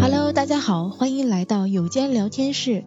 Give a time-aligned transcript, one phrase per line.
[0.00, 2.82] Hello，大家好，欢迎来到有间聊天室，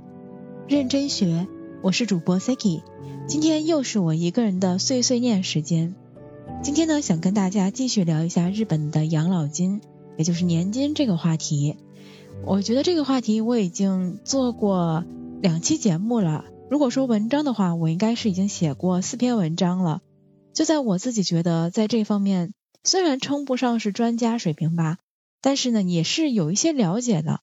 [0.68, 1.48] 认真学，
[1.82, 2.82] 我是主播 Siki。
[3.28, 5.96] 今天又是我一个人的碎碎念时间。
[6.62, 9.80] 今天呢，想跟大家继续聊一下日本的养老金，
[10.18, 11.78] 也就是年金这个话题。
[12.46, 15.06] 我觉得这个话题我已经做过
[15.42, 16.44] 两期节目了。
[16.70, 20.02] 如果说文章的话，我应该是已经写过四篇文章了。
[20.57, 22.53] 就在我自己觉得在这方面
[22.85, 24.99] 虽然称不上是专家水平吧，
[25.41, 27.41] 但是呢也是有一些了解的。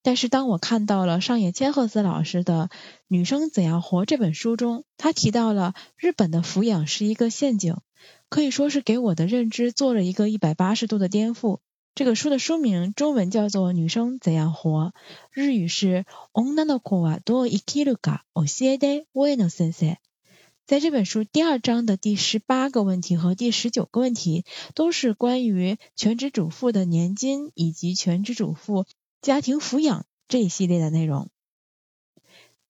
[0.00, 2.70] 但是当我看到了上野千鹤子老师的《
[3.08, 7.76] 女生怎样活》这本书中，他提到了日本的抚养是一个陷阱，
[8.28, 11.58] 可以说是给我的认知做了一个一百八十度的颠覆。
[11.96, 14.92] 这个书的书名中文叫做《女生怎样活》，
[15.32, 19.96] 日语是女の子はどう生きるか教えて上野先生。
[20.65, 24.45] 在这本书第二章的第十八个问题和第十九个问题，
[24.75, 28.85] 都是关于全职主妇的年金以及全职主妇
[29.21, 31.27] 家庭抚养这一系列的内容。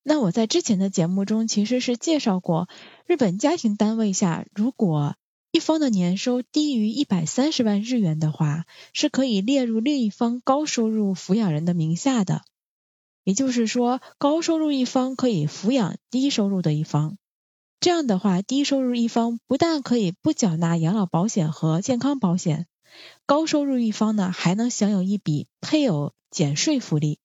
[0.02, 2.68] 那我在之前的节目中其实是介绍过，
[3.06, 5.16] 日本家庭单位下如果
[5.52, 12.42] 一方的年收低于一百三十万日元的话，是可以列入另一方高收入抚养人的名下的。
[13.24, 17.20] 也就是说，高收入一方可以抚养低收入的一方。
[17.84, 22.66] 这样的话，低收入一方不但可以不缴纳养老保险和健康保险，
[23.26, 27.20] 高收入一方呢还能享有一笔配偶减税福利。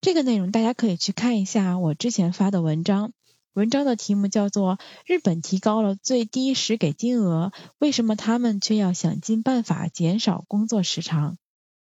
[0.00, 3.12] 这个内容大家可以去看一下我之前发的文章。
[3.52, 11.32] 文章的题目叫做《日本提高了最低时给金额，为什么他们却要想尽办法减少工作时长》。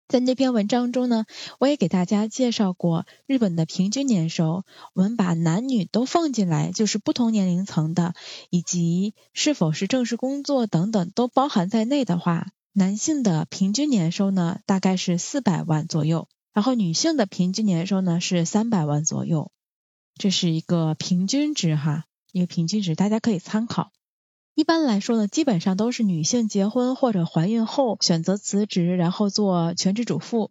[0.09, 1.27] 在那篇文章中呢，
[1.59, 4.65] 我也给大家介绍过日本的平均年收。
[4.95, 8.15] 我们把男女都放进来，就是不同年龄层的，
[8.49, 19.53] 以及是否是正式工作等等都包含在内的话，男性的平均年收呢大概是四百万左右，然后女性的平均年收呢是三百万左右。
[20.17, 23.93] 这是一个平均值哈，一个平均值，大家可以参考。
[24.59, 30.51] 一般来说呢，基本上都是女性结婚或者怀孕后选择辞职，然后做全职主妇，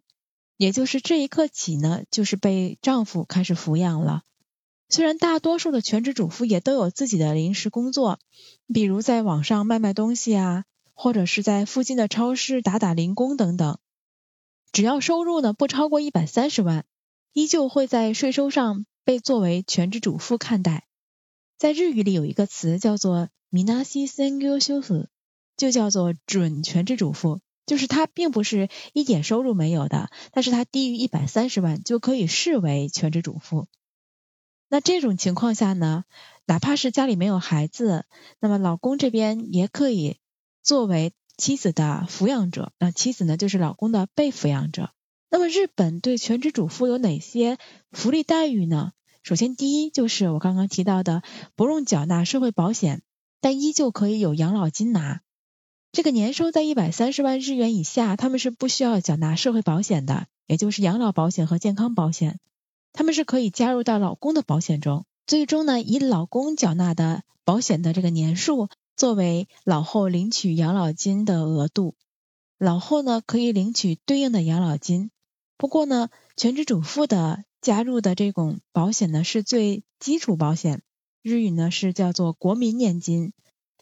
[0.56, 4.22] 也就是这一刻起呢，就是被丈夫开始抚养了。
[4.88, 8.18] 虽然大多数的全职主妇也都有自己的临时工作，
[8.72, 10.64] 比如在网上卖卖东西啊，
[10.94, 13.78] 或者是在附近的超市打打零工等等，
[14.72, 16.86] 只要收入呢不超过一百三十万，
[17.34, 18.86] 依旧会在税收上。
[19.04, 20.87] 被作为全职主妇看待，
[21.58, 25.06] 在日语里有一个词叫做 “minashi sengyo shufu”，
[25.56, 33.66] 就叫做准全职主妇，就是她并不是一点收入没有的，但是她低于一百三十万就可以视为全职主妇。
[34.68, 36.04] 那这种情况下呢，
[36.46, 38.04] 哪怕是家里没有孩子，
[38.38, 40.18] 那么老公这边也可以
[40.62, 44.92] 作为妻子的抚养者，那妻子呢就是老公的被抚养者。
[45.28, 47.58] 那么日本对全职主妇有哪些
[47.90, 48.92] 福利待遇呢？
[49.28, 51.22] 首先，第一就是我刚刚提到的，
[51.54, 53.02] 不用缴纳社会保险，
[53.42, 55.20] 但依旧可以有养老金拿。
[55.92, 62.40] 这个年收在一百三十万日元以下，他们是不需要缴纳社会保险的，也就是养老保险和健康保险，
[62.94, 65.04] 他们是可以加入到老公的保险中。
[65.26, 71.96] 最终呢，以老公缴纳的保险的这个年数作为老后领取养老金的额度，
[72.56, 75.10] 老后呢可以领取对应的养老金。
[75.58, 77.44] 不过呢，全职主妇的。
[77.60, 80.82] 加入的这种保险呢是最基础保险，
[81.22, 83.32] 日语呢是叫做国民年金。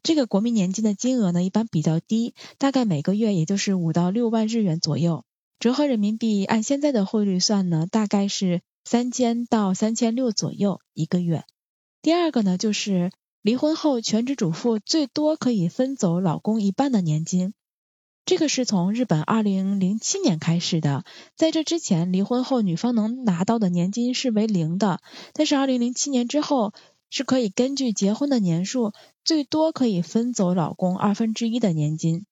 [0.02, 5.24] 这个国民年金的金额呢一般比较低，大概每个月也就是五到六万日元左右，
[5.58, 11.44] 折合人民币按现在的汇率算呢，大概是三千到三千六左右一个月。
[12.02, 13.10] 第二个呢就是
[13.42, 17.52] 离婚后全职主妇最多可以分走老公一半的年金。
[18.26, 21.04] 这个是从日本二零零七年开始的，
[21.36, 25.00] 在这之前，离婚后女方能拿到的年金是为零的，
[25.32, 26.74] 但是二零零七年之后，
[27.08, 28.92] 是可以根据结婚的年数，
[29.24, 32.26] 最多可以分走老公二分之一的年金。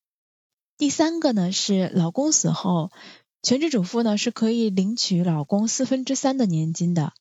[0.76, 2.90] 第三个呢是老公死后，
[3.40, 7.12] 全职主妇呢是可以领取老公四分之三的年金的，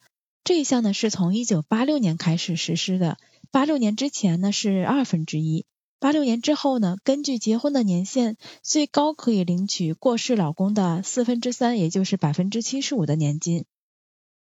[0.43, 3.19] 这一项呢是从一九八六年开始实施的，
[3.51, 5.67] 八六年之前呢是二分之一。
[6.03, 13.63] 八六年之后呢，根据结婚的年限，最高可以领取过世老公的四分之三，也就是百分之七十五的年金。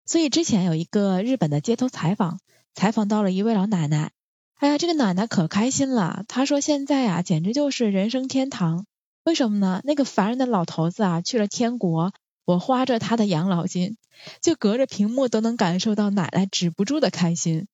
[0.07, 2.39] 所以之前有一个日本的街头采访，
[2.73, 4.11] 采访到了一位老奶奶，
[4.55, 8.87] 哎呀，这个奶奶可开心了，她说现在啊，简直就是人生天堂。
[9.23, 9.81] 为什么呢？
[9.83, 12.11] 那个烦人的老头子啊，去了天国，
[12.43, 13.97] 我花着他的养老金，
[14.41, 17.67] 就隔着屏幕都能感受到奶奶止不住的开心。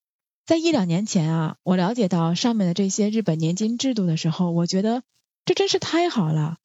[0.47, 5.03] 在一两年前啊，我了解到上面的这些日本年金制度的时候，我觉得
[5.43, 6.55] 这真是太好了。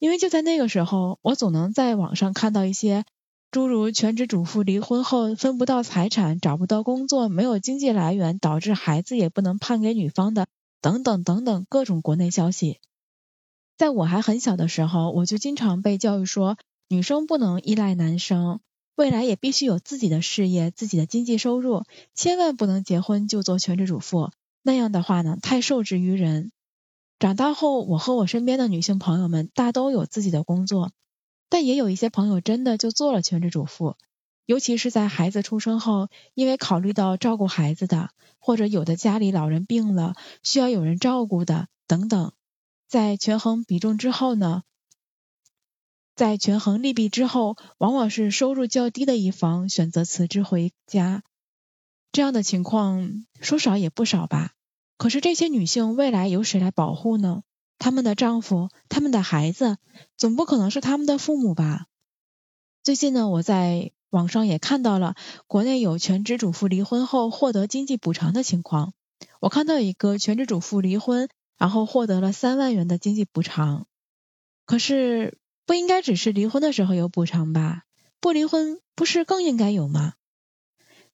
[0.00, 3.04] 因为就在那个时候，我总能在网上看到一些
[3.52, 10.48] 诸如全职主妇离婚后分不到财产、找不到工作、没有经济来源，导致孩子也不能判给女方的
[10.80, 12.80] 等等等等各种国内消息。
[13.76, 16.56] 在我还很小的时候，我就经常被教育说，
[16.88, 18.58] 女生不能依赖男生。
[18.98, 21.84] 未来也必须有自己的事业、自己的经济收入，
[22.16, 26.50] 千万不能结婚就做全职主妇，那样的话呢，太受制于人。
[27.20, 30.90] 长大后，我和我身边的女性朋友们大都有自己的工作，
[31.48, 33.94] 但也有一些朋友真的就做了全职主妇，
[34.46, 38.10] 尤其是在孩子出生后，因为考虑到照顾孩子的，
[38.40, 42.32] 或者有的家里老人病了，需要有人照顾的等等，
[42.88, 44.64] 在权衡比重之后呢。
[46.18, 51.22] 在权衡利弊之后，往往是收入较低的一方选择辞职回家，
[52.10, 54.50] 这样的情况说少也不少吧。
[54.96, 57.44] 可是这些女性未来由谁来保护呢？
[57.78, 59.76] 她们的丈夫、她们的孩子，
[60.16, 61.86] 总不可能是他们的父母吧？
[62.82, 65.14] 最近呢，我在网上也看到了
[65.46, 68.92] 国内有全职主妇离婚后获得经济补偿的情况。
[69.38, 73.86] 我看到一个全职主妇离婚，然后获得了三万元的经济补偿。
[74.66, 75.38] 可是。
[75.68, 77.82] 不应该只是离婚的时候有补偿吧？
[78.20, 80.14] 不离婚不是更应该有吗？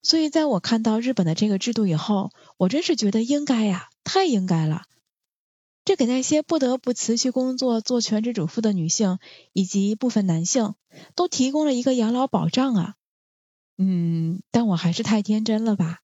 [0.00, 4.84] 所以在我看到日本的这个制度以后，我真是觉得应该呀，太应该了。
[5.84, 9.18] 这给那些不得不辞去工作做全职主妇的女性
[9.52, 10.76] 以及部分男性
[11.16, 12.94] 都提供了一个养老保障啊。
[13.76, 15.98] 嗯，但我还是太天真了吧？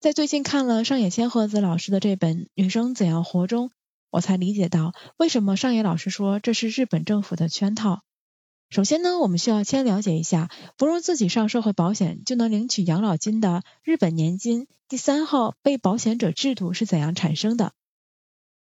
[0.00, 3.70] 在最近看了上野千鹤子老师的这本《女生怎样活》中。
[4.10, 8.02] 我才理解到为什么上野老师说这是日本政府的圈套。
[8.68, 17.72] 首先呢，我们需要先了解一下不用自己上社会保险就能领取养老金的日本年金第三号被保险者制度是怎样产生的。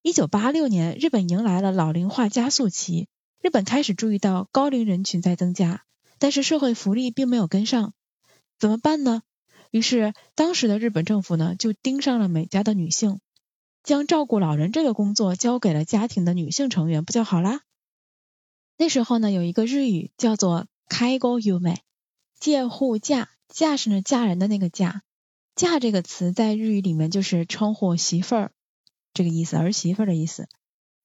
[0.00, 3.08] 一九八六年，日本迎来了老龄化加速期，
[3.42, 5.82] 日本开始注意到高龄人群在增加，
[6.18, 7.92] 但是社会福利并没有跟上，
[8.58, 9.22] 怎么办呢？
[9.70, 13.20] 于是当时的日本政府呢就盯上了每家的女性。
[13.88, 17.62] 将照顾老人这个工作交给了家庭的女性成员，不就好啦？
[18.76, 21.80] 那时候呢，有一个日语叫做“开沟优美”，
[22.38, 25.00] 借户嫁，嫁是呢嫁人的那个嫁，
[25.56, 28.52] 嫁这个词在日语里面就是称呼媳妇儿
[29.14, 30.50] 这个意思，儿媳妇的意思。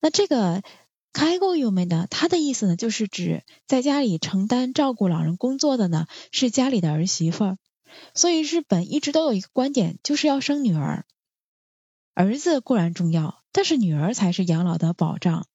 [0.01, 0.61] 那这个
[1.13, 7.57] “开沟优美”呢，它的意思呢，就是指在家里承担照顾老人工作的呢，是家里的儿媳妇儿。
[8.13, 11.05] 所以日本一直都有一个观点，就是要生女儿。
[12.15, 15.47] 儿子固然重要，但是女儿才是养老的保障。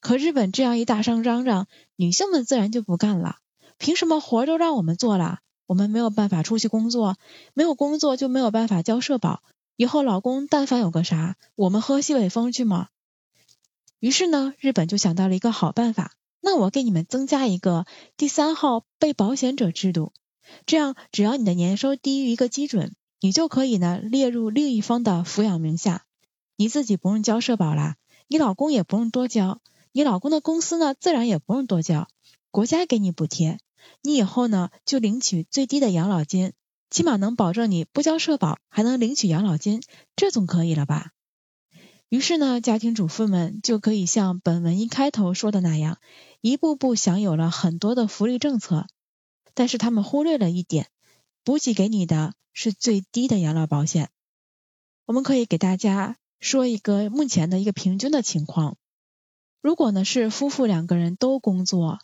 [0.00, 3.36] 可日本这样一大声嚷嚷，女性们自然就不干了。
[3.78, 5.40] 凭什么活都让我们做了？
[5.66, 7.16] 我们没有办法出去工作，
[7.54, 9.42] 没有工作就没有办法交社保。
[9.76, 12.88] 以后老公但凡有个啥，我们喝西北风去吗？
[14.00, 17.86] 于是呢，日本就想到了一个好办法，那我给你们增加一个
[18.16, 20.12] 第三号被保险者制度，
[20.66, 22.94] 这样只要你的年收低于一个基准。
[23.20, 26.04] 你就可以呢列入另一方的抚养名下，
[26.56, 27.96] 你自己不用交社保啦，
[28.28, 29.60] 你老公也不用多交，
[29.92, 32.08] 你老公的公司呢自然也不用多交，
[32.50, 33.58] 国家给你补贴，
[34.02, 36.52] 你以后呢就领取最低的养老金，
[36.90, 39.82] 起码能保证你不交社保还能领取养老金，
[40.14, 41.12] 这总可以了吧？
[42.08, 45.98] 于是呢，家庭主妇们就可以像本文一开头说的那样，
[46.40, 48.86] 一步步享有了很多的福利政策，
[49.54, 50.88] 但是他们忽略了一点，
[51.46, 52.34] 补给给你的。
[52.58, 54.08] 是最低的养老保险。
[55.04, 58.78] 我们可以给大家说一个目前的一个平均的情况。
[59.60, 61.98] 如果呢是夫妇两个人都工作，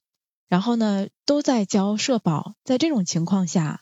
[0.46, 3.80] 然后呢都在交社保，在这种情况下，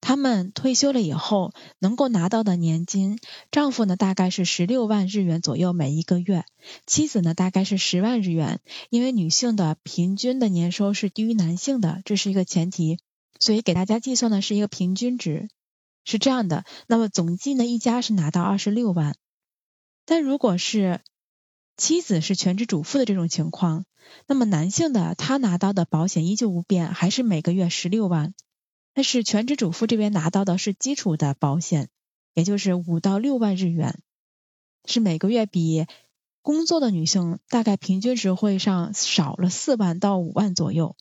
[0.00, 3.20] 他们退休了以后能够拿到的年金，
[3.52, 6.44] 丈夫呢大概是十六万日元左右每一个月，
[6.86, 8.60] 妻子呢大概是十万日元。
[8.90, 12.98] 因为女性的平均的年收是低于男性的，这是一个前提，
[13.38, 15.48] 所以给大家计算的是一个平均值。
[16.04, 19.16] 是这样的，那么总计呢，一家是拿到二十六万。
[20.04, 21.00] 但如果是
[21.78, 23.86] 妻子是全职主妇的这种情况，
[24.26, 28.34] 那么男性的他拿到的保险依旧不变，还是每个月十六万。
[28.92, 31.88] 但是全职主妇这边拿到的是基础的保险，
[32.34, 33.98] 也就是五到六万日元，
[34.84, 35.86] 是每个月比
[36.42, 40.96] 工作的女性大概平均值会上少了四万到五万左右。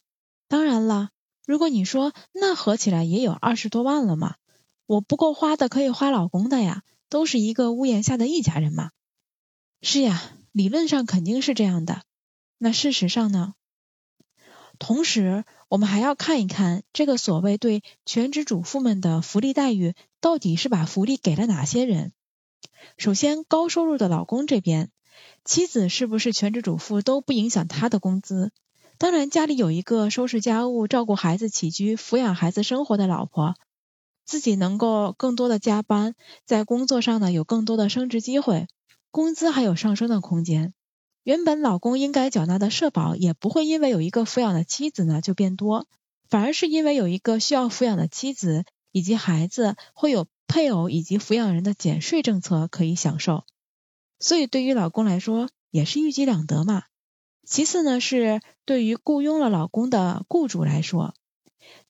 [0.47, 1.09] 当然了，
[1.45, 4.35] 如果你说那合起来也有二十多万了嘛。
[4.85, 8.91] 我不够花的可以花老公的呀，都是一个屋檐下的一家人嘛。
[9.81, 10.21] 是呀，
[10.51, 12.03] 理论上肯定是这样的。
[12.57, 13.53] 那事实上呢？
[14.79, 22.11] 同时，我们还要看一看这个所谓对全职主妇们的福利待遇，到底是把福利给了哪些人？
[22.97, 24.91] 首先，高收入的老公这边，
[25.45, 28.51] 妻子是不是全职主妇都不影响他的工资。
[28.97, 33.55] 当然，家里有一个收拾家务、照顾孩子起居、抚养孩子生活的老婆，
[34.25, 38.67] 自己能够更多的加班，在工作上呢有更多的升职机会，
[39.11, 40.73] 工资还有上升的空间。
[41.23, 45.87] 原本老公应该缴纳的社保也不会因为有一个抚养的妻子呢就变多，
[46.29, 53.43] 反而是因为有一个需要抚养的妻子以及孩子，会有配偶以及抚养人的减税政策可以享受，
[54.19, 56.83] 所以对于老公来说也是一举两得嘛。
[57.45, 61.13] 其次呢是对于雇佣了老公的雇主来说，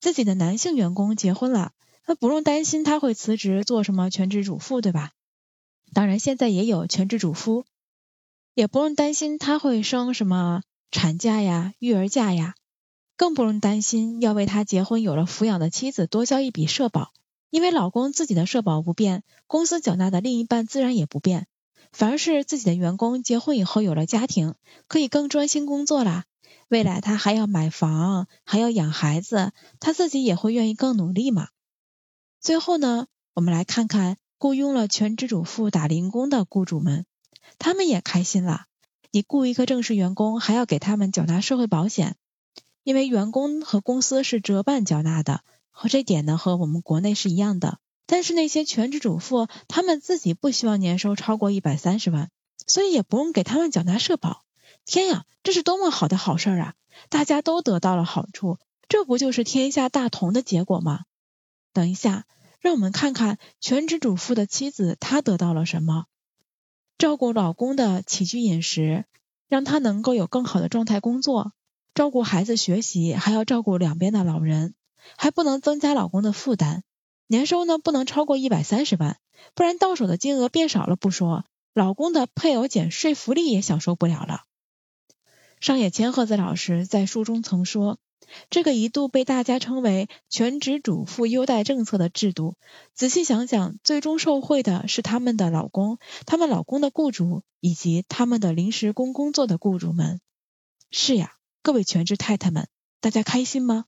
[0.00, 1.72] 自己的男性员工结婚了，
[2.06, 5.12] 那不用担心他会辞职做什么全职主妇，对吧？
[5.92, 7.64] 当然现在也有全职主妇。
[8.54, 12.54] 也不用担心他会生什么产假呀、育儿假呀，
[13.16, 17.12] 更不用担心要为他结婚有了抚养的妻子多交一笔社保，
[17.50, 21.48] 因为老公自己的社保不变，公司缴纳的另一半自然也不变，
[21.94, 24.56] 反而是自己的员工结婚以后有了家庭，
[24.88, 26.24] 可以更专心工作啦。
[26.66, 31.50] 未来他还要买房，还要养孩子，他自己也会愿意更努力嘛。
[32.40, 37.06] 最后呢，我们来看看雇佣了全职主妇打零工的雇主们。
[37.60, 38.64] 他们也开心了。
[39.12, 42.16] 你雇一个正式员工，还要给他们缴纳社会保险，
[42.82, 47.78] 因为员工和公司是折半缴纳的，和这点呢和我们国内是一样的。
[48.06, 52.30] 但是那些全职主妇，他们自己不希望年收超过一百三十万，
[52.66, 54.42] 所以也不用给他们缴纳社保。
[54.84, 56.74] 天呀，这是多么好的好事啊！
[57.08, 58.58] 大家都得到了好处，
[58.88, 61.04] 这不就是天下大同的结果吗？
[61.72, 62.26] 等一下，
[62.60, 66.04] 让我们看看全职主妇的妻子，她得到了什么？
[66.98, 69.04] 照顾老公的起居饮食，
[69.48, 71.52] 让他能够有更好的状态工作；
[71.94, 74.74] 照顾孩子学习，还要照顾两边的老人，
[75.16, 76.84] 还不能增加老公的负担。
[77.34, 79.18] 年收呢不能超过一百三十万，
[79.56, 84.44] 不然到手的金额变少了不说，老公的配偶减税福利也享受不了了。
[85.58, 87.98] 上野千鹤子老师在书中曾说。
[88.48, 92.56] 这个一度被大家称为全职主妇优待政策的制度，
[92.94, 100.20] 仔细想想，最终受贿的是他们的老公、他们老公的雇主以及他们的临时工工作的雇主们。
[100.90, 102.68] 是呀，各位全职太太们，
[103.00, 103.84] 大家开心吗？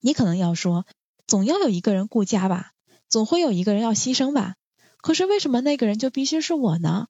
[0.00, 0.86] 你可能要说，
[1.26, 2.72] 总要有一个人顾家吧，
[3.08, 4.54] 总会有一个人要牺牲吧。
[4.98, 7.08] 可是为什么那个人就必须是我呢？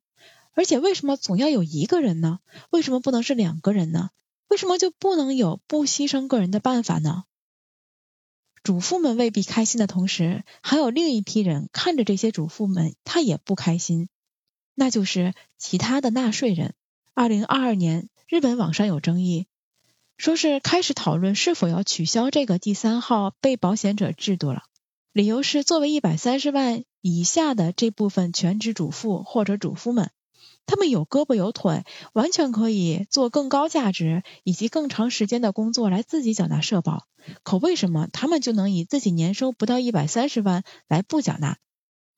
[0.53, 2.41] 而且为什么总要有一个人呢？
[2.71, 4.11] 为什么不能是两个人呢？
[4.49, 7.25] 为什么就不能有不牺牲个人的办法呢？
[8.63, 14.09] 主妇们未必开心的同时，还有另一批人看着这些主妇们，他也不开心，
[14.75, 16.75] 那就是其他的纳税人。
[17.15, 19.47] 二零二二年，日本网上有争议，
[20.17, 24.63] 说是开始讨论是否要取消这个第三号被保险者制度了。
[25.13, 30.11] 理由是，作为一百三十万以下的这部分全职主妇或者主夫们。
[30.67, 37.07] 他们有胳膊有腿，完全可以做更高价值以及更长时间的工作来自己缴纳社保。
[37.45, 41.57] 可为什么他们就能以自己年收不到一百三十万来不缴纳，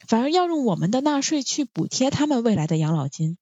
[0.06, 3.36] 反而要用我们的纳税去补贴他们未来的养老金？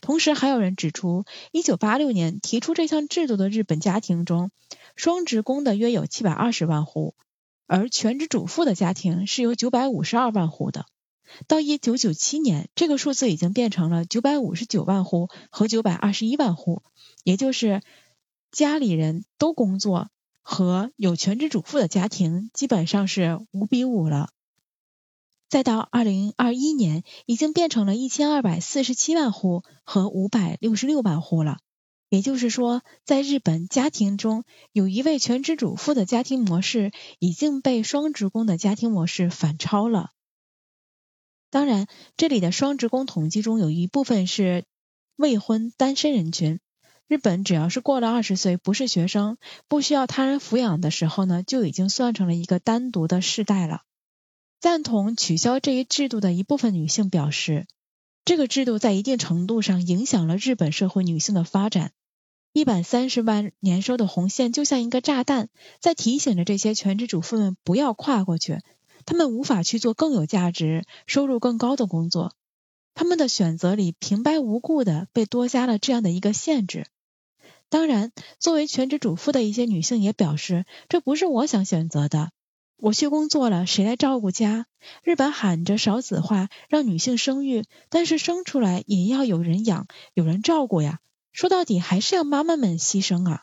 [0.00, 4.50] 同时，还有人指出，一九八六年提出这项制度的日本家庭中，
[4.96, 7.14] 双职工的约有七百二十万户，
[7.66, 10.86] 而全职主妇的家庭是有九百五十二万户的。
[11.46, 16.82] 到一九九七年，这个数字已经变成了九百五十九万户和九百二十一万户，
[17.22, 17.82] 也就是
[18.50, 20.08] 家里人都工作
[20.40, 24.30] 和有全职主妇的家庭基本上是五比五了。
[25.48, 31.58] 再到二零二一年，已经变成了一千二百四十七万户和五百六十六万户了。
[32.10, 40.10] 也就是说，在日本家庭中有一位全职主妇的家庭模式已经被双职工的家庭模式反超了。
[41.50, 41.86] 当然，
[42.16, 44.64] 这里的双职工统计中有一部分是
[45.16, 46.60] 未婚单身人群。
[47.06, 53.80] 日本只要是过了二十岁，不是学生，不需要他人抚养的时候呢，就已经算成了一个单独的世代了。
[54.60, 57.68] 赞同取消这一制度的一部分女性表示，
[58.24, 61.92] 这个制度在一定程度上影响了日本社会女性的发展。
[62.52, 65.48] 一百三十万年收的红线就像一个炸弹，
[65.80, 68.60] 在提醒着这些全职主妇们不要跨过去。
[69.06, 72.34] 他们无法去做更有价值、收入更高的工作，
[72.94, 76.86] 他们的选择里平白无故的被多加了这样的一个限制。
[77.68, 82.32] 当然，作为全职主妇的一些女性也表示，这不是我想选择的。
[82.80, 84.66] 我去工作了，谁来照顾家？
[85.02, 91.00] 日本喊着少子化，让女性生育，但是生出来也要有人养、有人照顾呀。
[91.32, 93.42] 说到底，还是要妈妈们牺牲啊。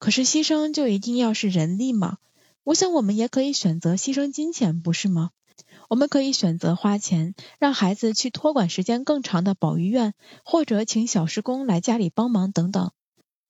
[0.00, 2.18] 可是牺牲就一定要是人力吗？
[2.64, 5.30] 我想我们也可以选择牺牲金钱，不是吗？
[5.88, 12.90] 我们可以选择花钱让孩子去托管时间更长的保育院，或者请小时工来家里帮忙等等。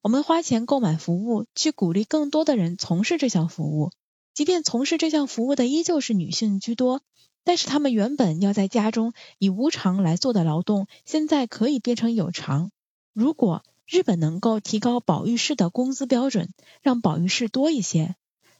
[0.02, 3.90] 我们花钱购买服务，去鼓励更多的人从事这项服务。
[4.34, 7.02] 即便从事这项服务的依旧是女性居多，
[7.44, 12.70] 但是她们原本要在家中以无偿来做的劳动，现在可以变成有偿。
[13.12, 16.48] 如果日本能够提高保育士的工资标准，
[16.80, 18.16] 让保育士多一些。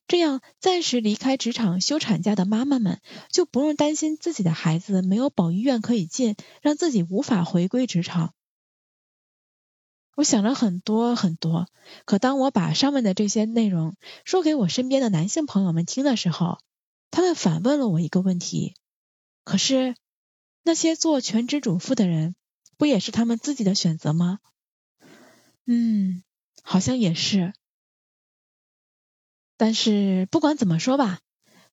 [0.09, 3.01] 这样，暂时离开职场休产假的妈妈们
[3.31, 8.35] 就不用担心自己的孩子没有保育院可以进，让自己无法回归职场。
[10.15, 11.67] 我想了很多很多，
[12.05, 16.59] 可当我把上面的这些内容说给我身边的男性朋友们听的时候，
[17.11, 18.75] 他们反问了我一个问题：
[19.45, 19.97] 可是
[20.63, 22.35] 那些做全职主妇的人，
[22.77, 24.39] 不也是他们自己的选择吗？
[25.67, 26.23] 嗯，
[26.63, 27.55] 好像也是。
[29.57, 31.21] 但是不管怎么说吧，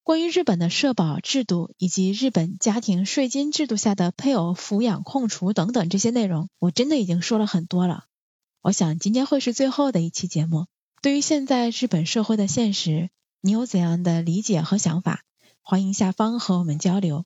[0.03, 8.05] 关于日本的社保制度以及日本家庭税金制度下的配偶抚养控除等等这些内容，我真的已经说了很多了。
[8.61, 10.65] 我想今天会是最后的一期节目。
[11.01, 15.21] 对于现在日本社会的现实，你有怎样的理解和想法？
[15.61, 17.23] 欢迎下方和我们交流。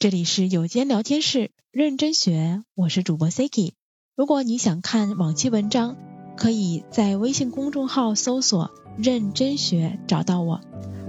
[0.00, 3.74] 这里是有间聊天室，认真学，我是主播 Siki。
[4.16, 5.96] 如果你想看往期文章，
[6.36, 8.72] 可以在微信公众号搜索。
[8.96, 10.60] 认真学，找到我。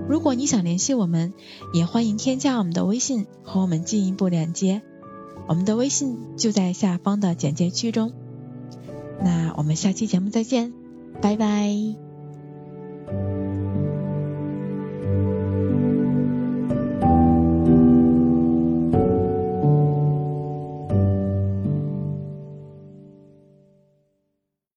[0.07, 1.33] 如果你想联系我们，
[1.73, 4.83] 也欢迎添加我们的微信和我们进一步连接。
[5.47, 8.13] 我们的微信就在下方的简介区中。
[9.23, 10.73] 那我们下期节目再见，
[11.21, 12.08] 拜拜。